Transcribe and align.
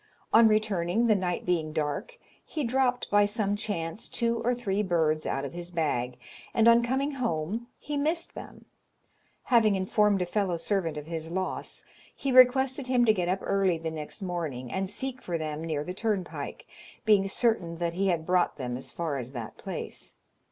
On 0.33 0.47
returning, 0.47 1.05
the 1.05 1.13
night 1.13 1.45
being 1.45 1.73
dark, 1.73 2.17
he 2.43 2.63
dropped, 2.63 3.11
by 3.11 3.25
some 3.25 3.55
chance, 3.55 4.09
two 4.09 4.39
or 4.41 4.55
three 4.55 4.81
birds 4.81 5.27
out 5.27 5.45
of 5.45 5.53
his 5.53 5.69
bag, 5.69 6.17
and 6.55 6.67
on 6.67 6.81
coming 6.81 7.11
home 7.11 7.67
he 7.77 7.97
missed 7.97 8.33
them. 8.33 8.65
Having 9.43 9.75
informed 9.75 10.19
a 10.23 10.25
fellow 10.25 10.57
servant 10.57 10.97
of 10.97 11.05
his 11.05 11.29
loss, 11.29 11.85
he 12.15 12.31
requested 12.31 12.87
him 12.87 13.05
to 13.05 13.13
get 13.13 13.29
up 13.29 13.41
early 13.43 13.77
the 13.77 13.91
next 13.91 14.23
morning, 14.23 14.71
and 14.73 14.89
seek 14.89 15.21
for 15.21 15.37
them 15.37 15.63
near 15.63 15.83
the 15.83 15.93
turnpike, 15.93 16.65
being 17.05 17.27
certain 17.27 17.77
that 17.77 17.93
he 17.93 18.07
had 18.07 18.25
brought 18.25 18.57
them 18.57 18.77
as 18.77 18.89
far 18.89 19.19
as 19.19 19.33
that 19.33 19.55
place. 19.57 20.15